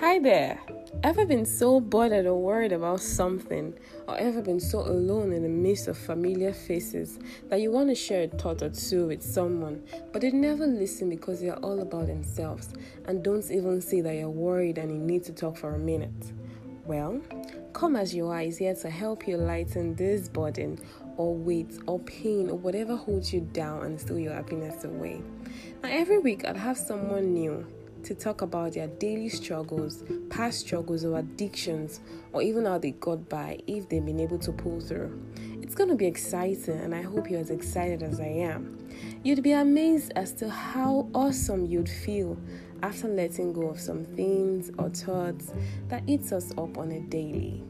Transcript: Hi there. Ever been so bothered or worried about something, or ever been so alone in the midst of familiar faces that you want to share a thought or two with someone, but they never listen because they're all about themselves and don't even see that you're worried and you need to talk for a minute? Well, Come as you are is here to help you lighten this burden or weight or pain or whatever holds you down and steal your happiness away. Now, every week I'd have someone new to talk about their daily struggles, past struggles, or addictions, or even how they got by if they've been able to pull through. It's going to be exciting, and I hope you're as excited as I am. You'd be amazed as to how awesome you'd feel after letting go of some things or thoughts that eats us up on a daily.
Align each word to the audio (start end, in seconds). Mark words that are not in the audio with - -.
Hi 0.00 0.20
there. 0.20 0.60
Ever 1.02 1.26
been 1.26 1.44
so 1.44 1.80
bothered 1.80 2.26
or 2.26 2.40
worried 2.40 2.70
about 2.70 3.00
something, 3.00 3.74
or 4.06 4.16
ever 4.16 4.40
been 4.40 4.60
so 4.60 4.78
alone 4.78 5.32
in 5.32 5.42
the 5.42 5.48
midst 5.48 5.88
of 5.88 5.98
familiar 5.98 6.52
faces 6.52 7.18
that 7.48 7.60
you 7.60 7.72
want 7.72 7.88
to 7.88 7.96
share 7.96 8.22
a 8.22 8.28
thought 8.28 8.62
or 8.62 8.70
two 8.70 9.08
with 9.08 9.24
someone, 9.24 9.82
but 10.12 10.22
they 10.22 10.30
never 10.30 10.68
listen 10.68 11.10
because 11.10 11.40
they're 11.40 11.58
all 11.64 11.80
about 11.80 12.06
themselves 12.06 12.68
and 13.06 13.24
don't 13.24 13.50
even 13.50 13.80
see 13.80 14.00
that 14.00 14.14
you're 14.14 14.30
worried 14.30 14.78
and 14.78 14.92
you 14.92 14.98
need 14.98 15.24
to 15.24 15.32
talk 15.32 15.56
for 15.56 15.74
a 15.74 15.78
minute? 15.78 16.32
Well, 16.86 17.20
Come 17.78 17.94
as 17.94 18.12
you 18.12 18.26
are 18.26 18.40
is 18.40 18.58
here 18.58 18.74
to 18.74 18.90
help 18.90 19.28
you 19.28 19.36
lighten 19.36 19.94
this 19.94 20.28
burden 20.28 20.80
or 21.16 21.32
weight 21.32 21.78
or 21.86 22.00
pain 22.00 22.50
or 22.50 22.56
whatever 22.56 22.96
holds 22.96 23.32
you 23.32 23.40
down 23.40 23.84
and 23.84 24.00
steal 24.00 24.18
your 24.18 24.32
happiness 24.32 24.82
away. 24.82 25.22
Now, 25.80 25.90
every 25.90 26.18
week 26.18 26.44
I'd 26.44 26.56
have 26.56 26.76
someone 26.76 27.34
new 27.34 27.64
to 28.08 28.14
talk 28.14 28.40
about 28.40 28.72
their 28.72 28.86
daily 28.86 29.28
struggles, 29.28 30.02
past 30.30 30.60
struggles, 30.60 31.04
or 31.04 31.18
addictions, 31.18 32.00
or 32.32 32.40
even 32.40 32.64
how 32.64 32.78
they 32.78 32.92
got 32.92 33.28
by 33.28 33.58
if 33.66 33.86
they've 33.90 34.06
been 34.06 34.18
able 34.18 34.38
to 34.38 34.50
pull 34.50 34.80
through. 34.80 35.22
It's 35.60 35.74
going 35.74 35.90
to 35.90 35.94
be 35.94 36.06
exciting, 36.06 36.80
and 36.80 36.94
I 36.94 37.02
hope 37.02 37.28
you're 37.30 37.38
as 37.38 37.50
excited 37.50 38.02
as 38.02 38.18
I 38.18 38.28
am. 38.28 38.78
You'd 39.22 39.42
be 39.42 39.52
amazed 39.52 40.12
as 40.16 40.32
to 40.36 40.48
how 40.48 41.10
awesome 41.14 41.66
you'd 41.66 41.90
feel 41.90 42.38
after 42.82 43.08
letting 43.08 43.52
go 43.52 43.68
of 43.68 43.78
some 43.78 44.06
things 44.06 44.70
or 44.78 44.88
thoughts 44.88 45.52
that 45.88 46.02
eats 46.06 46.32
us 46.32 46.50
up 46.52 46.78
on 46.78 46.90
a 46.92 47.00
daily. 47.00 47.62